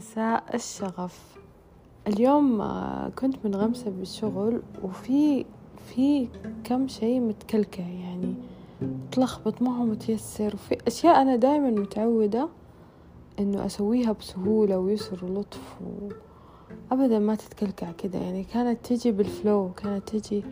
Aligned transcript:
مساء 0.00 0.44
الشغف. 0.54 1.36
اليوم 2.06 2.60
آه، 2.60 3.08
كنت 3.08 3.36
منغمسة 3.44 3.90
بالشغل 3.90 4.62
وفي 4.82 5.44
في 5.86 6.28
كم 6.64 6.88
شيء 6.88 7.20
متكلكع 7.20 7.82
يعني 7.82 8.34
متلخبط 8.82 9.62
ما 9.62 9.76
هو 9.76 9.84
متيسر 9.84 10.54
وفي 10.54 10.78
أشياء 10.86 11.22
أنا 11.22 11.36
دايما 11.36 11.70
متعودة 11.70 12.48
إنه 13.38 13.66
أسويها 13.66 14.12
بسهولة 14.12 14.78
ويسر 14.78 15.24
ولطف 15.24 15.82
و... 15.82 16.08
أبدا 16.92 17.18
ما 17.18 17.34
تتكلكع 17.34 17.92
كده. 17.92 18.18
يعني 18.18 18.44
كانت 18.44 18.86
تجي 18.86 19.12
بالفلو 19.12 19.70
كانت 19.72 20.16
تجي 20.16 20.44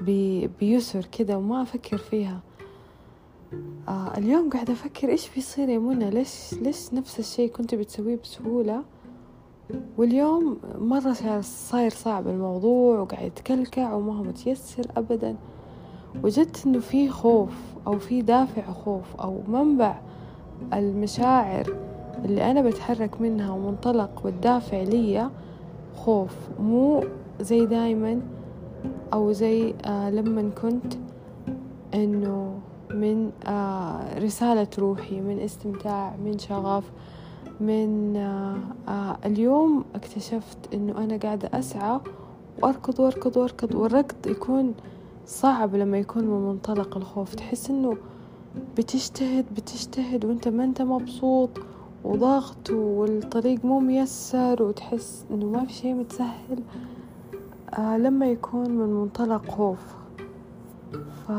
بي... 0.00 0.46
بيسر 0.46 1.04
كده 1.04 1.38
وما 1.38 1.62
أفكر 1.62 1.98
فيها. 1.98 2.40
آه 3.88 4.18
اليوم 4.18 4.50
قاعدة 4.50 4.72
أفكر 4.72 5.08
إيش 5.08 5.30
بيصير 5.34 5.68
يا 5.68 5.78
منى؟ 5.78 6.10
ليش 6.10 6.54
ليش 6.62 6.94
نفس 6.94 7.18
الشيء 7.18 7.50
كنت 7.50 7.74
بتسويه 7.74 8.18
بسهولة؟ 8.22 8.82
واليوم 9.98 10.58
مرة 10.78 11.40
صاير 11.40 11.90
صعب 11.90 12.28
الموضوع 12.28 13.00
وقاعد 13.00 13.26
يتكلكع 13.26 13.94
وما 13.94 14.18
هو 14.18 14.22
متيسر 14.22 14.86
أبدا. 14.96 15.36
وجدت 16.24 16.66
إنه 16.66 16.78
في 16.78 17.08
خوف 17.08 17.50
أو 17.86 17.98
في 17.98 18.22
دافع 18.22 18.72
خوف 18.72 19.16
أو 19.20 19.40
منبع 19.48 20.00
المشاعر 20.72 21.76
اللي 22.24 22.50
أنا 22.50 22.62
بتحرك 22.62 23.20
منها 23.20 23.50
ومنطلق 23.52 24.22
والدافع 24.24 24.82
ليا 24.82 25.30
خوف 25.96 26.36
مو 26.60 27.04
زي 27.40 27.66
دايما 27.66 28.20
أو 29.12 29.32
زي 29.32 29.74
آه 29.84 30.10
لما 30.10 30.50
كنت 30.62 30.94
إنه 31.94 32.58
من 32.94 33.30
آه 33.46 34.18
رسالة 34.18 34.68
روحي 34.78 35.20
من 35.20 35.40
استمتاع 35.40 36.16
من 36.24 36.38
شغف 36.38 36.84
من 37.60 38.16
آه 38.16 38.56
آه 38.88 39.16
اليوم 39.24 39.84
اكتشفت 39.94 40.74
إنه 40.74 41.04
أنا 41.04 41.16
قاعدة 41.16 41.50
أسعى 41.54 42.00
وأركض 42.62 43.00
وأركض 43.00 43.36
وأركض 43.36 43.74
والركض 43.74 44.26
يكون 44.26 44.74
صعب 45.26 45.74
لما 45.74 45.98
يكون 45.98 46.24
من 46.24 46.48
منطلق 46.48 46.96
الخوف. 46.96 47.34
تحس 47.34 47.70
إنه 47.70 47.96
بتجتهد 48.78 49.44
بتجتهد 49.56 50.24
وأنت 50.24 50.48
ما 50.48 50.64
أنت 50.64 50.82
مبسوط 50.82 51.50
وضغط 52.04 52.70
والطريق 52.70 53.64
مو 53.64 53.80
ميسر 53.80 54.62
وتحس 54.62 55.24
إنه 55.30 55.46
ما 55.46 55.64
في 55.64 55.72
شي 55.72 55.94
متسهل 55.94 56.62
آه 57.78 57.98
لما 57.98 58.26
يكون 58.26 58.70
من 58.70 58.88
منطلق 58.88 59.50
خوف. 59.50 59.94
ف 61.26 61.32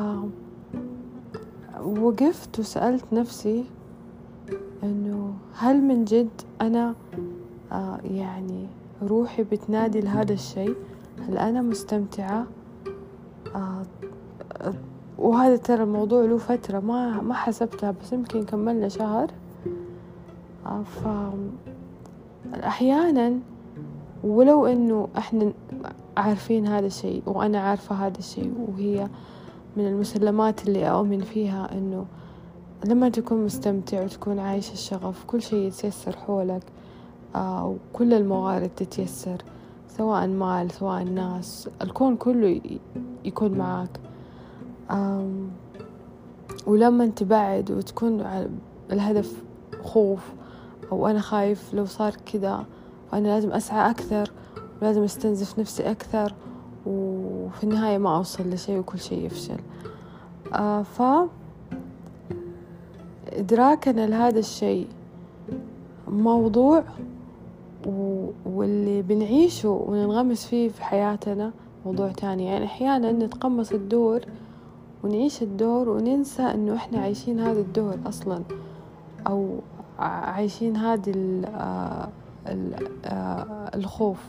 وقفت 1.84 2.60
وسألت 2.60 3.06
نفسي 3.14 3.66
إنه 4.84 5.34
هل 5.58 5.82
من 5.82 6.06
جد 6.06 6.30
أنا 6.62 6.96
آه 7.72 8.00
يعني 8.04 8.68
روحي 9.04 9.44
بتنادي 9.44 10.00
لهذا 10.02 10.34
الشيء؟ 10.34 10.76
هل 11.28 11.38
أنا 11.38 11.62
مستمتعة؟ 11.62 12.46
آه 13.56 13.84
وهذا 15.18 15.56
ترى 15.56 15.84
الموضوع 15.84 16.22
له 16.26 16.38
فترة 16.38 16.80
ما 16.80 17.22
ما 17.22 17.34
حسبتها 17.34 17.92
بس 17.92 18.14
يمكن 18.14 18.44
كملنا 18.44 18.88
شهر. 18.88 19.32
آه 20.66 20.84
ف 20.84 21.08
أحيانا 22.54 23.40
ولو 24.24 24.66
إنه 24.66 25.08
إحنا 25.18 25.54
عارفين 26.18 26.68
هذا 26.68 26.86
الشيء 26.88 27.24
وأنا 27.26 27.60
عارفة 27.60 27.96
هذا 27.96 28.20
الشيء 28.20 28.54
وهي 28.68 29.08
من 29.78 29.88
المسلمات 29.88 30.68
اللي 30.68 30.90
أؤمن 30.90 31.22
فيها 31.22 31.70
إنه 31.72 32.06
لما 32.86 33.10
تكون 33.10 33.46
مستمتع 33.46 34.04
وتكون 34.04 34.40
عايش 34.40 34.72
الشغف 34.72 35.24
كل 35.24 35.42
شيء 35.42 35.68
يتيسر 35.68 36.16
حولك 36.16 36.64
آه 37.36 37.66
وكل 37.94 38.14
الموارد 38.14 38.70
تتيسر 38.70 39.38
سواء 39.88 40.28
مال 40.28 40.72
سواء 40.72 41.04
ناس 41.04 41.70
الكون 41.82 42.16
كله 42.16 42.62
يكون 43.26 43.52
معاك. 43.52 44.00
ولما 46.68 47.06
تبعد 47.06 47.72
وتكون 47.72 48.26
الهدف 48.92 49.44
خوف 49.84 50.34
أو 50.92 51.08
أنا 51.08 51.20
خايف 51.20 51.74
لو 51.74 51.86
صار 51.86 52.16
كذا 52.34 52.66
وأنا 53.14 53.28
لازم 53.28 53.52
أسعى 53.52 53.90
أكثر 53.92 54.32
ولازم 54.82 55.04
أستنزف 55.04 55.60
نفسي 55.60 55.92
أكثر 55.92 56.34
وفي 57.46 57.64
النهاية 57.64 57.98
ما 57.98 58.18
أوصل 58.18 58.50
لشيء 58.50 58.80
وكل 58.80 59.00
شيء 59.00 59.26
يفشل. 59.26 59.58
آه 60.54 60.82
ف 60.82 61.02
إدراكنا 63.34 64.08
لهذا 64.08 64.40
الشيء 64.40 64.88
موضوع 66.08 66.84
واللي 68.46 69.02
بنعيشه 69.02 69.70
وننغمس 69.70 70.46
فيه 70.46 70.70
في 70.70 70.84
حياتنا 70.84 71.52
موضوع 71.86 72.12
تاني. 72.12 72.46
يعني 72.46 72.66
أحيانا 72.66 73.12
نتقمص 73.12 73.72
الدور 73.72 74.22
ونعيش 75.04 75.42
الدور 75.42 75.90
وننسى 75.90 76.42
إنه 76.42 76.76
إحنا 76.76 77.00
عايشين 77.00 77.40
هذا 77.40 77.60
الدور 77.60 77.98
أصلا. 78.06 78.42
أو 79.28 79.50
عايشين 80.00 80.78
هذه 80.78 81.14
الخوف. 83.76 84.24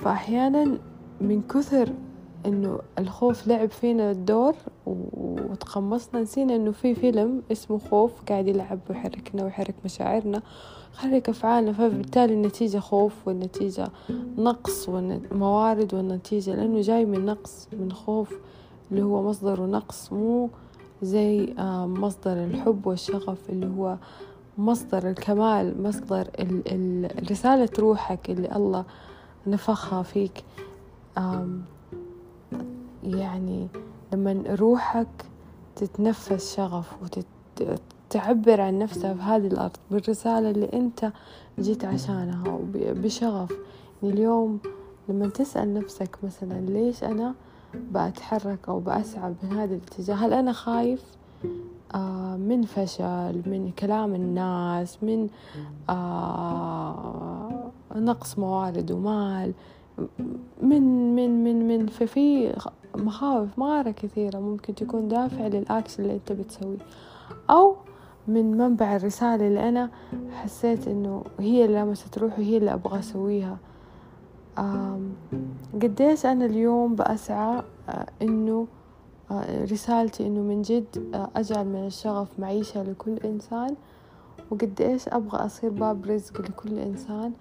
فأحيانا 0.00 0.78
من 1.20 1.42
كثر 1.42 1.92
إنه 2.46 2.78
الخوف 2.98 3.46
لعب 3.48 3.70
فينا 3.70 4.10
الدور 4.10 4.54
وتقمصنا 4.86 6.20
نسينا 6.22 6.56
إنه 6.56 6.70
في 6.70 6.94
فيلم 6.94 7.42
اسمه 7.52 7.78
خوف 7.78 8.12
قاعد 8.28 8.48
يلعب 8.48 8.78
ويحركنا 8.90 9.44
ويحرك 9.44 9.74
مشاعرنا 9.84 10.42
يحرك 10.94 11.28
أفعالنا 11.28 11.72
فبالتالي 11.72 12.34
النتيجة 12.34 12.78
خوف 12.78 13.28
والنتيجة 13.28 13.88
نقص 14.38 14.88
والموارد 14.88 15.94
والنتيجة 15.94 16.54
لأنه 16.54 16.80
جاي 16.80 17.04
من 17.04 17.26
نقص 17.26 17.68
من 17.72 17.92
خوف 17.92 18.34
اللي 18.90 19.02
هو 19.02 19.22
مصدره 19.22 19.66
نقص 19.66 20.12
مو 20.12 20.50
زي 21.02 21.54
مصدر 21.86 22.44
الحب 22.44 22.86
والشغف 22.86 23.50
اللي 23.50 23.66
هو 23.66 23.96
مصدر 24.58 25.10
الكمال 25.10 25.82
مصدر 25.82 26.28
رسالة 27.30 27.68
روحك 27.78 28.30
اللي 28.30 28.56
الله 28.56 28.84
نفخها 29.46 30.02
فيك. 30.02 30.44
يعني 33.04 33.68
لما 34.12 34.42
روحك 34.46 35.08
تتنفس 35.76 36.56
شغف 36.56 36.92
وتعبر 37.02 38.60
عن 38.60 38.78
نفسها 38.78 39.14
في 39.14 39.22
هذه 39.22 39.46
الأرض 39.46 39.76
بالرسالة 39.90 40.50
اللي 40.50 40.72
أنت 40.72 41.12
جيت 41.60 41.84
عشانها 41.84 42.58
بشغف. 42.74 43.50
يعني 44.02 44.14
اليوم 44.14 44.58
لما 45.08 45.28
تسأل 45.28 45.74
نفسك 45.74 46.18
مثلا 46.22 46.60
ليش 46.60 47.04
أنا 47.04 47.34
بأتحرك 47.74 48.68
أو 48.68 48.80
بأسعى 48.80 49.34
من 49.42 49.52
هذا 49.52 49.74
الاتجاه؟ 49.74 50.14
هل 50.14 50.32
أنا 50.32 50.52
خايف؟ 50.52 51.02
آه 51.94 52.36
من 52.36 52.62
فشل 52.62 53.42
من 53.46 53.72
كلام 53.78 54.14
الناس 54.14 55.02
من 55.02 55.28
آه 55.88 57.70
نقص 57.96 58.38
موارد 58.38 58.90
ومال 58.90 59.52
من 60.62 61.14
من 61.14 61.44
من 61.44 61.68
من 61.68 61.86
ففي 61.86 62.56
مخاوف 62.96 63.58
مرة 63.58 63.90
كثيرة 63.90 64.38
ممكن 64.38 64.74
تكون 64.74 65.08
دافع 65.08 65.46
للأكشن 65.46 66.02
اللي 66.02 66.14
أنت 66.14 66.32
بتسويه. 66.32 66.78
أو 67.50 67.76
من 68.28 68.56
منبع 68.56 68.96
الرسالة 68.96 69.46
اللي 69.46 69.68
أنا 69.68 69.90
حسيت 70.30 70.88
إنه 70.88 71.24
هي 71.40 71.64
اللي 71.64 71.80
لمست 71.80 72.18
روحي 72.18 72.44
هي 72.44 72.56
اللي 72.56 72.74
أبغى 72.74 72.98
أسويها. 72.98 73.58
قديش 75.82 76.26
أنا 76.26 76.44
اليوم 76.44 76.94
بأسعى 76.94 77.62
آه، 77.88 78.06
إنه 78.22 78.66
آه، 79.30 79.64
رسالتي 79.64 80.26
إنه 80.26 80.40
من 80.40 80.62
جد 80.62 81.10
آه، 81.14 81.30
أجعل 81.36 81.64
من 81.64 81.86
الشغف 81.86 82.40
معيشة 82.40 82.82
لكل 82.82 83.16
إنسان. 83.16 83.74
وقد 84.50 84.80
إيش 84.80 85.08
أبغى 85.08 85.38
أصير 85.46 85.70
باب 85.70 86.04
رزق 86.06 86.40
لكل 86.40 86.78
إنسان. 86.78 87.32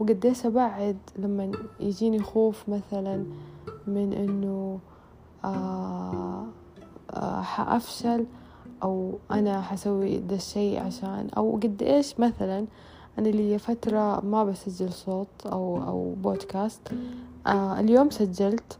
وقديش 0.00 0.46
أبعد 0.46 0.96
لما 1.18 1.52
يجيني 1.80 2.22
خوف 2.22 2.68
مثلا 2.68 3.24
من 3.86 4.12
إنه 4.12 4.78
آه 5.44 6.44
آه 7.10 7.40
حأفشل 7.40 8.26
أو 8.82 9.18
أنا 9.30 9.60
حسوي 9.62 10.18
ده 10.18 10.36
الشيء 10.36 10.80
عشان 10.80 11.28
أو 11.36 11.56
قد 11.56 11.82
إيش 11.82 12.20
مثلا 12.20 12.66
أنا 13.18 13.28
لي 13.28 13.58
فترة 13.58 14.20
ما 14.20 14.44
بسجل 14.44 14.92
صوت 14.92 15.46
أو 15.46 15.82
أو 15.82 16.14
بودكاست 16.22 16.80
آه 17.46 17.80
اليوم 17.80 18.10
سجلت. 18.10 18.78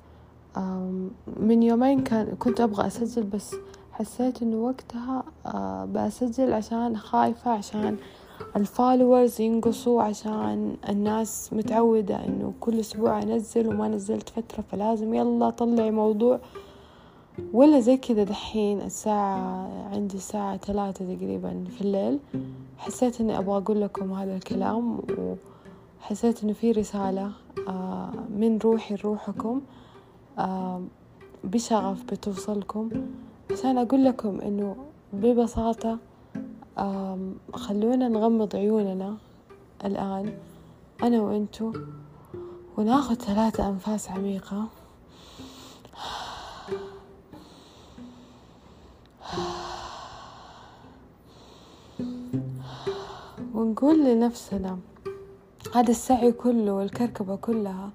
آه 0.56 0.92
من 1.40 1.62
يومين 1.62 2.02
كان 2.04 2.26
كنت 2.38 2.60
أبغى 2.60 2.86
أسجل 2.86 3.22
بس 3.22 3.54
حسيت 3.92 4.42
إنه 4.42 4.56
وقتها 4.56 5.22
آه 5.46 5.84
بسجل 5.84 6.52
عشان 6.52 6.96
خايفة 6.96 7.50
عشان 7.50 7.96
الفولورز 8.56 9.40
ينقصوا 9.40 10.02
عشان 10.02 10.76
الناس 10.88 11.50
متعودة 11.52 12.16
إنه 12.24 12.52
كل 12.60 12.80
أسبوع 12.80 13.22
أنزل 13.22 13.68
وما 13.68 13.88
نزلت 13.88 14.28
فترة 14.28 14.64
فلازم 14.72 15.14
يلا 15.14 15.50
طلعي 15.50 15.90
موضوع. 15.90 16.40
ولا 17.52 17.80
زي 17.80 17.96
كذا 17.96 18.24
دحين 18.24 18.80
الساعة 18.80 19.68
عندي 19.92 20.16
الساعة 20.16 20.56
ثلاثة 20.56 21.14
تقريبا 21.14 21.64
في 21.76 21.80
الليل. 21.80 22.18
حسيت 22.78 23.20
إني 23.20 23.38
أبغى 23.38 23.56
أقول 23.56 23.80
لكم 23.80 24.12
هذا 24.12 24.36
الكلام 24.36 24.98
وحسيت 26.00 26.44
إنه 26.44 26.52
في 26.52 26.72
رسالة 26.72 27.30
آه، 27.68 28.10
من 28.38 28.58
روحي 28.58 28.94
لروحكم 28.94 29.60
آه، 30.38 30.82
بشغف 31.44 32.04
بتوصلكم. 32.04 32.90
عشان 33.50 33.78
أقول 33.78 34.04
لكم 34.04 34.40
إنه 34.40 34.76
ببساطة 35.12 35.98
خلونا 37.54 38.08
نغمض 38.08 38.56
عيوننا 38.56 39.16
الآن 39.84 40.38
أنا 41.02 41.20
وإنتو 41.22 41.72
وناخذ 42.78 43.14
ثلاثة 43.14 43.68
أنفاس 43.68 44.10
عميقة. 44.10 44.68
ونقول 53.54 54.04
لنفسنا 54.04 54.78
هذا 55.74 55.90
السعي 55.90 56.32
كله 56.32 56.72
والكركبة 56.72 57.36
كلها 57.36 57.90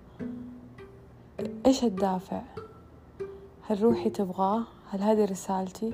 إيش 1.66 1.84
الدافع؟ 1.84 2.42
هل 3.62 3.84
روحي 3.84 4.10
تبغاه؟ 4.10 4.64
هل 4.90 5.02
هذه 5.02 5.26
رسالتي؟ 5.26 5.94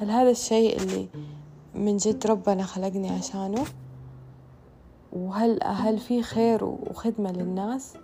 هل 0.00 0.10
هذا 0.10 0.30
الشيء 0.30 0.76
اللي 0.82 1.06
من 1.78 1.96
جد 1.96 2.26
ربنا 2.26 2.62
خلقني 2.62 3.10
عشانه. 3.10 3.64
وهل 5.12 5.58
هل 5.64 5.98
في 5.98 6.22
خير 6.22 6.64
وخدمة 6.64 7.32
للناس؟ 7.32 7.94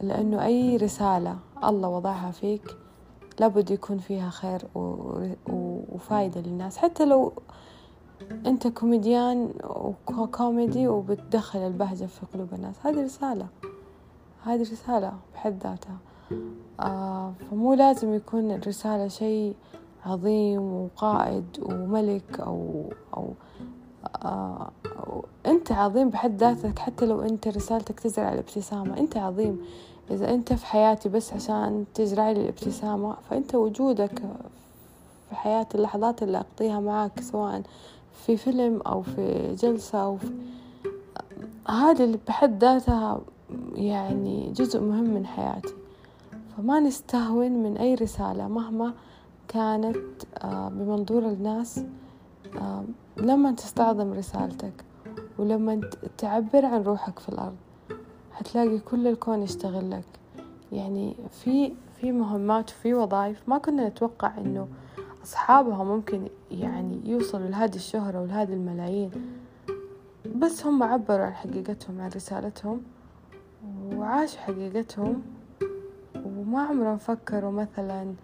لأنه 0.00 0.44
أي 0.44 0.76
رسالة 0.76 1.36
الله 1.64 1.88
وضعها 1.88 2.30
فيك 2.30 2.76
لابد 3.40 3.70
يكون 3.70 3.98
فيها 3.98 4.30
خير 4.30 4.62
وفايدة 5.92 6.40
للناس. 6.40 6.76
حتى 6.76 7.04
لو 7.04 7.32
أنت 8.46 8.66
كوميديان 8.66 9.50
وكوميدي 10.18 10.88
وبتدخل 10.88 11.58
البهجة 11.58 12.04
في 12.04 12.26
قلوب 12.34 12.54
الناس. 12.54 12.74
هذه 12.84 13.04
رسالة. 13.04 13.46
هذه 14.44 14.60
رسالة 14.60 15.12
بحد 15.34 15.62
ذاتها. 15.62 15.96
آه 16.80 17.32
فمو 17.50 17.74
لازم 17.74 18.14
يكون 18.14 18.50
الرسالة 18.50 19.08
شيء 19.08 19.54
عظيم 20.06 20.62
وقائد 20.62 21.44
وملك 21.62 22.40
أو 22.40 22.84
أو 23.16 23.28
آه 24.24 24.70
أنت 25.46 25.72
عظيم 25.72 26.10
بحد 26.10 26.36
ذاتك 26.36 26.78
حتى 26.78 27.06
لو 27.06 27.20
أنت 27.20 27.48
رسالتك 27.48 28.00
تزرع 28.00 28.32
الابتسامة. 28.32 28.98
أنت 28.98 29.16
عظيم. 29.16 29.60
إذا 30.10 30.34
أنت 30.34 30.52
في 30.52 30.66
حياتي 30.66 31.08
بس 31.08 31.32
عشان 31.32 31.84
تزرع 31.94 32.30
لي 32.30 32.40
الابتسامة 32.40 33.16
فأنت 33.30 33.54
وجودك 33.54 34.18
في 35.28 35.34
حياتي 35.34 35.78
اللحظات 35.78 36.22
اللي 36.22 36.38
أقضيها 36.38 36.80
معك 36.80 37.20
سواء 37.20 37.62
في 38.26 38.36
فيلم 38.36 38.80
أو 38.86 39.02
في 39.02 39.54
جلسة 39.54 39.98
أو 39.98 40.16
في 40.16 40.30
هذه 41.68 42.04
اللي 42.04 42.18
بحد 42.28 42.64
ذاتها 42.64 43.20
يعني 43.74 44.52
جزء 44.52 44.80
مهم 44.80 45.14
من 45.14 45.26
حياتي. 45.26 45.74
فما 46.56 46.80
نستهون 46.80 47.52
من 47.52 47.76
أي 47.76 47.94
رسالة 47.94 48.48
مهما 48.48 48.92
كانت 49.48 49.96
آه، 50.38 50.68
بمنظور 50.68 51.22
الناس 51.28 51.84
آه، 52.56 52.84
لما 53.16 53.52
تستعظم 53.52 54.12
رسالتك 54.12 54.84
ولما 55.38 55.80
تعبر 56.18 56.66
عن 56.66 56.82
روحك 56.82 57.18
في 57.18 57.28
الأرض 57.28 57.56
حتلاقي 58.32 58.78
كل 58.78 59.06
الكون 59.06 59.42
يشتغل 59.42 59.90
لك. 59.90 60.04
يعني 60.72 61.16
في 61.30 61.72
في 62.00 62.12
مهمات 62.12 62.70
وفي 62.70 62.94
وظائف 62.94 63.48
ما 63.48 63.58
كنا 63.58 63.88
نتوقع 63.88 64.38
إنه 64.38 64.68
أصحابها 65.24 65.84
ممكن 65.84 66.28
يعني 66.50 67.00
يوصلوا 67.04 67.48
لهذه 67.48 67.76
الشهرة 67.76 68.22
ولهذه 68.22 68.52
الملايين. 68.52 69.10
بس 70.36 70.66
هم 70.66 70.82
عبروا 70.82 71.24
عن 71.24 71.32
حقيقتهم 71.32 72.00
عن 72.00 72.10
رسالتهم 72.10 72.82
وعاشوا 73.92 74.40
حقيقتهم 74.40 75.22
وما 76.24 76.62
عمرهم 76.62 76.96
فكروا 76.98 77.50
مثلا 77.50 78.14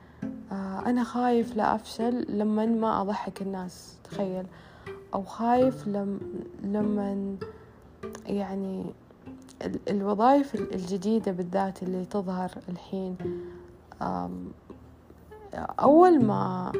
أنا 0.86 1.04
خايف 1.04 1.56
لا 1.56 1.74
أفشل 1.74 2.26
لما 2.38 2.66
ما 2.66 3.02
أضحك 3.02 3.42
الناس 3.42 3.96
تخيل. 4.04 4.46
أو 5.14 5.22
خايف 5.22 5.88
لم 5.88 6.20
لما 6.62 7.36
يعني 8.26 8.84
الوظائف 9.88 10.54
الجديدة 10.54 11.32
بالذات 11.32 11.82
اللي 11.82 12.04
تظهر 12.04 12.50
الحين 12.68 13.16
أول 15.80 16.24
ما 16.24 16.72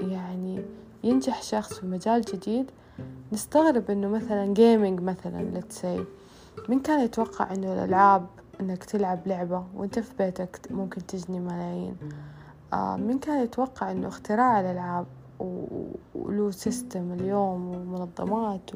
يعني 0.00 0.62
ينجح 1.04 1.42
شخص 1.42 1.72
في 1.74 1.86
مجال 1.86 2.20
جديد 2.20 2.70
نستغرب 3.32 3.90
إنه 3.90 4.08
مثلا 4.08 4.54
جيمنج 4.54 5.00
مثلا 5.00 5.62
say 5.82 6.00
من 6.68 6.80
كان 6.80 7.00
يتوقع 7.00 7.52
إنه 7.52 7.72
الألعاب 7.72 8.26
إنك 8.60 8.84
تلعب 8.84 9.20
لعبة 9.26 9.64
وإنت 9.74 9.98
في 9.98 10.12
بيتك 10.18 10.60
ممكن 10.70 11.06
تجني 11.06 11.40
ملايين؟ 11.40 11.96
آه 12.02 12.37
من 12.74 13.18
كان 13.18 13.44
يتوقع 13.44 13.90
إنه 13.90 14.08
اختراع 14.08 14.60
الألعاب 14.60 15.06
وله 16.14 16.50
system 16.50 17.12
اليوم 17.12 17.68
ومنظمات 17.68 18.70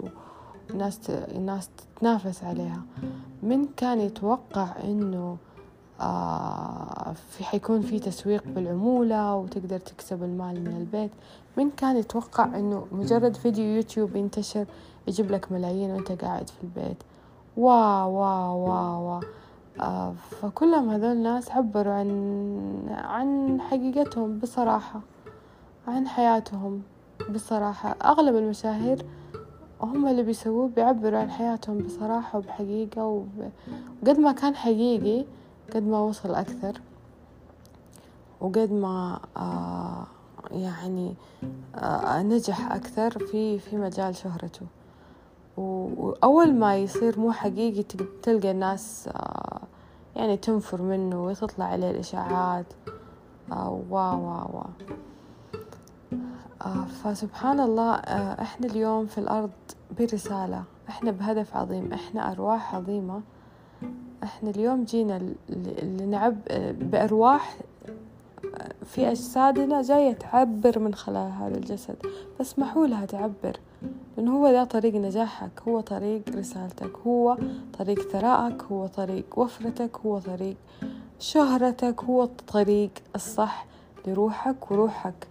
وناس 0.70 1.10
الناس 1.10 1.68
تتنافس 1.68 2.44
عليها. 2.44 2.82
من 3.42 3.64
كان 3.76 4.00
يتوقع 4.00 4.68
إنه 4.84 5.36
آه 6.00 7.12
في 7.12 7.44
حيكون 7.44 7.80
في 7.80 7.98
تسويق 7.98 8.44
بالعمولة 8.46 9.36
وتقدر 9.36 9.78
تكسب 9.78 10.22
المال 10.22 10.60
من 10.64 10.76
البيت. 10.76 11.10
من 11.56 11.70
كان 11.70 11.96
يتوقع 11.96 12.44
إنه 12.44 12.86
مجرد 12.92 13.36
فيديو 13.36 13.64
يوتيوب 13.64 14.16
ينتشر 14.16 14.66
يجيب 15.08 15.30
لك 15.30 15.52
ملايين 15.52 15.90
وإنت 15.90 16.12
قاعد 16.12 16.48
في 16.48 16.64
البيت. 16.64 16.96
وا 17.56 18.02
وا 18.02 18.48
وا 18.48 18.96
وا 18.96 19.16
آه 19.16 19.20
فكلهم 20.40 20.90
هذول 20.90 21.12
الناس 21.12 21.50
عبروا 21.50 21.92
عن 21.92 22.10
عن 22.88 23.60
حقيقتهم 23.60 24.38
بصراحة 24.38 25.00
عن 25.88 26.08
حياتهم 26.08 26.82
بصراحة. 27.30 27.96
أغلب 28.04 28.36
المشاهير 28.36 29.04
هم 29.80 30.08
اللي 30.08 30.22
بيسووه 30.22 30.68
بيعبروا 30.68 31.18
عن 31.18 31.30
حياتهم 31.30 31.78
بصراحة 31.78 32.38
وبحقيقة 32.38 33.04
وقد 34.02 34.18
ما 34.18 34.32
كان 34.32 34.54
حقيقي 34.56 35.24
قد 35.74 35.82
ما 35.82 35.98
وصل 35.98 36.34
أكثر. 36.34 36.80
وقد 38.40 38.72
ما 38.72 39.20
آه 39.36 40.06
يعني 40.50 41.14
آه 41.74 42.22
نجح 42.22 42.72
أكثر 42.72 43.26
في 43.26 43.58
في 43.58 43.76
مجال 43.76 44.16
شهرته. 44.16 44.66
وأول 45.56 46.54
ما 46.54 46.76
يصير 46.76 47.20
مو 47.20 47.32
حقيقي 47.32 47.82
تلقى 48.22 48.50
الناس 48.50 49.08
آه 49.08 49.51
يعني 50.16 50.36
تنفر 50.36 50.82
منه 50.82 51.24
وتطلع 51.24 51.64
عليه 51.64 51.90
الإشاعات. 51.90 52.66
وا 53.50 54.12
وا 54.12 54.64
آه 56.62 56.84
فسبحان 56.84 57.60
الله 57.60 57.94
آه 57.94 58.42
إحنا 58.42 58.66
اليوم 58.66 59.06
في 59.06 59.18
الأرض 59.18 59.50
برسالة. 59.98 60.64
إحنا 60.88 61.10
بهدف 61.10 61.56
عظيم 61.56 61.92
إحنا 61.92 62.32
أرواح 62.32 62.74
عظيمة. 62.74 63.20
إحنا 64.22 64.50
اليوم 64.50 64.84
جينا 64.84 65.20
لنعب 65.82 66.36
بأرواح 66.80 67.56
في 68.84 69.10
أجسادنا 69.10 69.82
جاية 69.82 70.12
تعبر 70.12 70.78
من 70.78 70.94
خلال 70.94 71.32
هذا 71.32 71.56
الجسد. 71.56 71.96
فاسمحوا 72.38 72.86
لها 72.86 73.06
تعبر 73.06 73.56
لأنه 74.16 74.36
هو 74.36 74.48
ذا 74.48 74.64
طريق 74.64 74.94
نجاحك 74.94 75.50
هو 75.68 75.80
طريق 75.80 76.22
رسالتك 76.36 76.96
هو 77.06 77.38
طريق 77.78 78.00
ثرائك 78.00 78.62
هو 78.62 78.86
طريق 78.86 79.38
وفرتك 79.38 79.98
هو 80.06 80.18
طريق 80.18 80.56
شهرتك 81.18 82.04
هو 82.04 82.22
الطريق 82.22 82.90
الصح 83.14 83.66
لروحك. 84.06 84.70
وروحك 84.70 85.28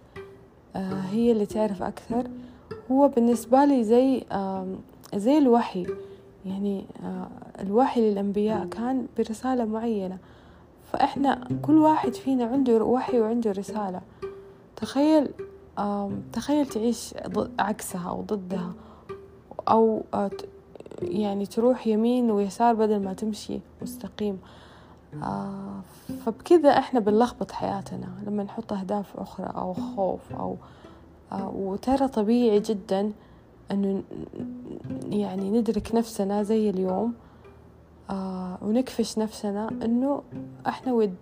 آه 0.76 1.00
هي 1.10 1.32
اللي 1.32 1.46
تعرف 1.46 1.82
أكثر. 1.82 2.30
هو 2.90 3.08
بالنسبة 3.08 3.64
لي 3.64 3.84
زي 3.84 4.24
زي 5.14 5.38
الوحي. 5.38 5.86
يعني 6.46 6.84
آه 7.04 7.28
الوحي 7.60 8.10
للأنبياء 8.10 8.66
كان 8.66 9.06
برسالة 9.18 9.64
معينة. 9.64 10.18
فإحنا 10.92 11.48
كل 11.62 11.78
واحد 11.78 12.14
فينا 12.14 12.44
عنده 12.44 12.84
وحي 12.84 13.20
وعنده 13.20 13.50
رسالة. 13.52 14.00
تخيل 14.76 15.28
تخيل 16.32 16.66
تعيش 16.66 17.14
عكسها 17.58 18.08
أو 18.08 18.22
ضدها 18.22 18.72
أو 19.68 20.02
آه، 20.14 20.30
يعني 21.02 21.46
تروح 21.46 21.86
يمين 21.86 22.30
ويسار 22.30 22.74
بدل 22.74 23.02
ما 23.02 23.12
تمشي 23.12 23.60
مستقيم. 23.82 24.38
آه، 25.22 25.80
فبكذا 26.26 26.70
إحنا 26.78 27.00
بنلخبط 27.00 27.50
حياتنا 27.50 28.08
لما 28.26 28.42
نحط 28.42 28.72
أهداف 28.72 29.16
أخرى 29.16 29.46
أو 29.56 29.74
خوف 29.74 30.32
أو 30.32 30.56
آه، 31.32 31.52
وترى 31.56 32.08
طبيعي 32.08 32.60
جدا 32.60 33.12
أنه 33.70 34.02
يعني 35.10 35.50
ندرك 35.50 35.94
نفسنا 35.94 36.42
زي 36.42 36.70
اليوم. 36.70 37.14
ونكفش 38.62 39.18
نفسنا 39.18 39.68
أنه 39.84 40.22
إحنا 40.66 40.92
ود 40.92 41.14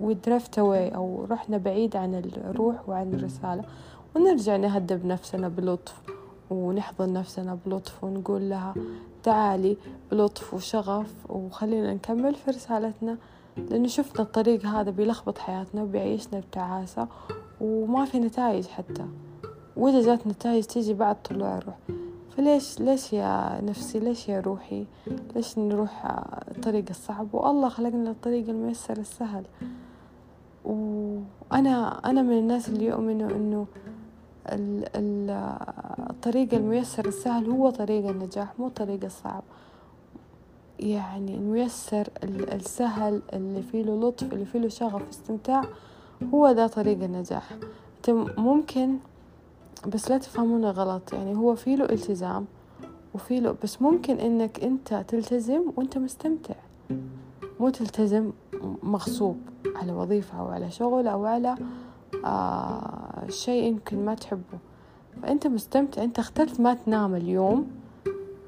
ودرفت 0.00 0.54
away 0.54 0.94
أو 0.94 1.26
رحنا 1.30 1.58
بعيد 1.58 1.96
عن 1.96 2.14
الروح 2.14 2.88
وعن 2.88 3.14
الرسالة 3.14 3.64
ونرجع 4.16 4.56
نهدب 4.56 5.06
نفسنا 5.06 5.48
بلطف 5.48 5.94
ونحضن 6.50 7.12
نفسنا 7.12 7.58
بلطف 7.66 8.04
ونقول 8.04 8.50
لها 8.50 8.74
تعالي 9.22 9.76
بلطف 10.10 10.54
وشغف 10.54 11.30
وخلينا 11.30 11.94
نكمل 11.94 12.34
في 12.34 12.50
رسالتنا 12.50 13.16
لأنه 13.56 13.88
شفنا 13.88 14.22
الطريق 14.22 14.66
هذا 14.66 14.90
بيلخبط 14.90 15.38
حياتنا 15.38 15.82
وبيعيشنا 15.82 16.40
بتعاسة 16.40 17.08
وما 17.60 18.04
في 18.04 18.18
نتائج 18.18 18.66
حتى. 18.66 19.06
وإذا 19.76 20.02
جات 20.02 20.26
نتائج 20.26 20.64
تيجي 20.64 20.94
بعد 20.94 21.16
طلوع 21.22 21.58
الروح. 21.58 21.76
فليش 22.36 22.80
ليش 22.80 23.12
يا 23.12 23.60
نفسي؟ 23.62 23.98
ليش 23.98 24.28
يا 24.28 24.40
روحي؟ 24.40 24.86
ليش 25.36 25.58
نروح 25.58 26.02
الطريق 26.56 26.84
الصعب؟ 26.90 27.34
والله 27.34 27.68
خلقنا 27.68 28.10
الطريق 28.10 28.48
الميسر 28.48 28.96
السهل. 28.98 29.44
وأنا 30.64 32.00
أنا 32.10 32.22
من 32.22 32.38
الناس 32.38 32.68
اللي 32.68 32.84
يؤمنوا 32.86 33.30
إنه 33.30 33.66
الطريق 36.10 36.54
الميسر 36.54 37.06
السهل 37.06 37.50
هو 37.50 37.70
طريق 37.70 38.08
النجاح 38.08 38.58
مو 38.58 38.66
الطريق 38.66 39.04
الصعب. 39.04 39.42
يعني 40.80 41.34
الميسر 41.34 42.08
السهل 42.24 43.22
اللي 43.32 43.62
فيه 43.62 43.82
له 43.82 44.08
لطف 44.08 44.32
اللي 44.32 44.44
فيه 44.44 44.58
له 44.58 44.68
شغف 44.68 45.08
استمتاع 45.08 45.62
هو 46.34 46.52
ده 46.52 46.66
طريق 46.66 47.02
النجاح. 47.02 47.50
ممكن 48.38 48.96
بس 49.88 50.10
لا 50.10 50.18
تفهمونا 50.18 50.70
غلط. 50.70 51.12
يعني 51.12 51.36
هو 51.36 51.54
فيه 51.54 51.76
له 51.76 51.84
التزام 51.84 52.46
وفي 53.14 53.40
له 53.40 53.56
بس 53.62 53.82
ممكن 53.82 54.16
إنك 54.20 54.64
أنت 54.64 55.04
تلتزم 55.08 55.62
وأنت 55.76 55.98
مستمتع. 55.98 56.54
مو 57.60 57.68
تلتزم 57.68 58.32
مغصوب 58.82 59.36
على 59.76 59.92
وظيفة 59.92 60.40
أو 60.40 60.46
على 60.46 60.70
شغل 60.70 61.08
أو 61.08 61.24
على 61.24 61.54
آه 62.24 63.24
شيء 63.28 63.64
يمكن 63.64 64.04
ما 64.04 64.14
تحبه. 64.14 64.58
فأنت 65.22 65.46
مستمتع 65.46 66.04
أنت 66.04 66.18
اخترت 66.18 66.60
ما 66.60 66.74
تنام 66.74 67.14
اليوم 67.14 67.66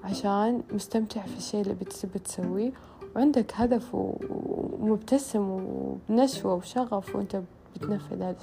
عشان 0.05 0.63
مستمتع 0.73 1.21
في 1.21 1.37
الشيء 1.37 1.61
اللي 1.61 1.75
بتبي 1.75 2.19
تسويه 2.19 2.73
وعندك 3.17 3.53
هدف 3.55 3.95
ومبتسم 3.95 5.51
وبنشوة 5.51 6.55
وشغف 6.55 7.17
وأنت 7.17 7.43
بتنفذ 7.77 8.23
هذا 8.23 8.37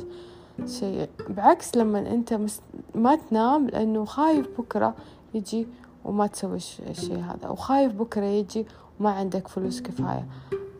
الشيء 0.60 1.10
بعكس 1.30 1.78
لما 1.78 2.00
أنت 2.00 2.40
ما 2.96 3.16
تنام 3.16 3.68
لأنه 3.68 4.06
خايف 4.06 4.48
بكرة 4.62 4.96
يجي 5.34 5.68
وما 6.06 6.28
تسوي 6.28 6.56
الشيء 6.90 7.20
هذا 7.20 7.50
وخايف 7.50 7.94
بكرة 7.94 8.26
يجي 8.26 8.66
وما 9.00 9.12
عندك 9.12 9.48
فلوس 9.48 9.82
كفاية. 9.82 10.26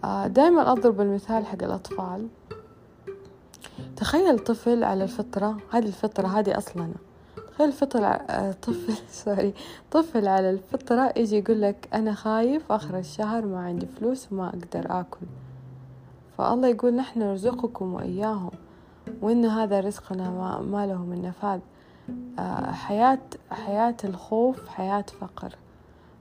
آه، 0.04 0.28
دائما 0.28 0.72
أضرب 0.72 1.02
المثال 1.02 1.46
حق 1.46 1.64
الأطفال. 1.64 2.28
تخيل 3.96 4.40
طفل 4.40 4.84
على 4.84 5.04
الفطرة 5.04 5.58
هذه 5.72 5.86
الفطرة 5.86 6.28
هذه 6.28 6.58
أصلنا 6.58 6.94
تخيل 7.54 7.72
فطر 7.72 8.06
آه، 8.06 8.52
طفل 8.52 8.94
سوري 9.24 9.54
طفل 9.92 10.28
على 10.28 10.50
الفطرة 10.50 11.14
يجي 11.18 11.38
يقول 11.38 11.62
لك 11.62 11.90
أنا 11.94 12.14
خايف 12.14 12.72
آخر 12.72 12.98
الشهر 13.00 13.46
ما 13.46 13.60
عندي 13.60 13.86
فلوس 13.86 14.32
وما 14.32 14.50
أقدر 14.50 15.00
آكل. 15.00 15.26
فالله 16.38 16.68
يقول 16.68 16.94
نحن 16.96 17.20
نرزقكم 17.20 17.94
وإياهم. 17.94 18.52
وإن 19.22 19.46
هذا 19.46 19.80
رزقنا 19.80 20.30
ما, 20.30 20.62
ما 20.62 20.88
له 20.88 20.98
من 20.98 21.22
نفاذ 21.22 21.60
آه، 22.40 22.72
حياة 22.72 23.20
حياة 23.52 23.96
الخوف 24.04 24.68
حياة 24.68 25.06
فقر. 25.22 25.56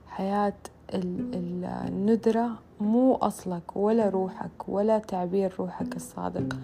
حياة 0.07 0.53
الندرة 0.93 2.49
مو 2.81 3.15
أصلك 3.15 3.75
ولا 3.75 4.09
روحك 4.09 4.67
ولا 4.67 4.97
تعبير 4.99 5.55
روحك 5.59 5.95
الصادق. 5.95 6.57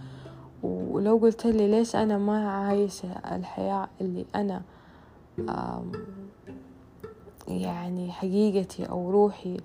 ولو 0.64 1.18
قلت 1.18 1.46
لي 1.46 1.68
ليش 1.68 1.96
أنا 1.96 2.18
ما 2.18 2.52
عايشة 2.52 3.10
الحياة 3.36 3.88
اللي 4.02 4.26
أنا 4.36 4.62
يعني 7.48 8.12
حقيقتي 8.12 8.90
أو 8.90 9.12
روحي 9.12 9.58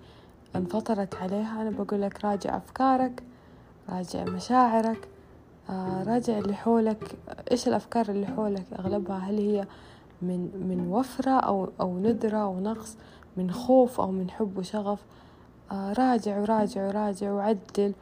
انفطرت 0.56 1.14
عليها 1.14 1.62
أنا 1.62 1.70
بقول 1.70 2.02
لك 2.02 2.24
راجع 2.24 2.56
أفكارك 2.56 3.22
راجع 3.88 4.24
مشاعرك 4.24 5.08
راجع 6.06 6.38
اللي 6.38 6.54
حولك. 6.54 7.14
إيش 7.50 7.68
الأفكار 7.68 8.08
اللي 8.08 8.26
حولك 8.26 8.64
أغلبها؟ 8.78 9.18
هل 9.18 9.38
هي 9.38 9.66
من 10.22 10.38
من 10.40 10.88
وفرة 10.92 11.30
أو 11.30 11.68
أو 11.80 11.98
ندرة 11.98 12.36
أو 12.36 12.60
نقص؟ 12.60 12.96
من 13.36 13.50
خوف 13.50 14.00
أو 14.00 14.10
من 14.10 14.30
حب 14.30 14.58
وشغف؟ 14.58 14.98
آه، 15.72 15.92
راجع 15.92 16.40
وراجع 16.40 16.86
وراجع 16.86 17.32
وعدل. 17.32 17.92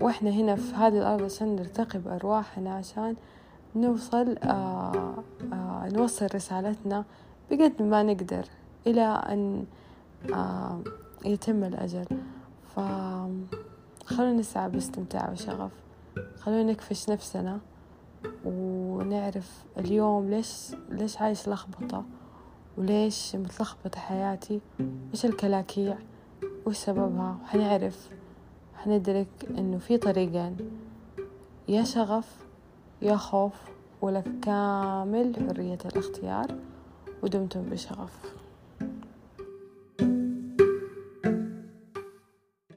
وإحنا 0.00 0.30
هنا 0.30 0.56
في 0.56 0.74
هذه 0.74 0.98
الأرض 0.98 1.22
عشان 1.22 1.56
نرتقي 1.56 1.98
بأرواحنا 1.98 2.74
عشان 2.74 3.16
نوصل 3.76 4.36
آه 4.42 5.14
آه 5.52 5.88
نوصل 5.92 6.26
رسالتنا 6.34 7.04
بقد 7.50 7.82
ما 7.82 8.02
نقدر 8.02 8.44
إلى 8.86 9.02
أن 9.02 9.64
آه 10.34 10.80
يتم 11.24 11.64
الأجل. 11.64 12.06
فخلونا 12.76 14.32
نسعى 14.32 14.70
باستمتاع 14.70 15.30
وشغف. 15.30 15.70
خلونا 16.40 16.62
نكفش 16.62 17.10
نفسنا 17.10 17.60
ونعرف 18.44 19.64
اليوم 19.78 20.30
ليش 20.30 20.74
ليش 20.88 21.18
عايش 21.20 21.48
لخبطة 21.48 22.04
وليش 22.78 23.36
متلخبطة 23.36 24.00
حياتي؟ 24.00 24.60
وش 25.12 25.24
الكلاكيع؟ 25.24 25.98
وش 26.66 26.76
سببها؟ 26.76 27.38
وحنعرف 27.42 28.10
حندرك 28.74 29.28
إنه 29.58 29.78
في 29.78 29.96
طريقين. 29.98 30.56
يا 31.68 31.84
شغف 31.84 32.36
يا 33.02 33.16
خوف 33.16 33.52
ولك 34.02 34.40
كامل 34.42 35.36
حرية 35.48 35.78
الاختيار 35.84 36.54
ودمتم 37.22 37.62
بشغف. 37.62 38.34